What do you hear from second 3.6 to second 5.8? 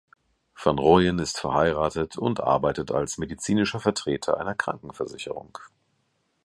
Vertreter einer Krankenversicherung.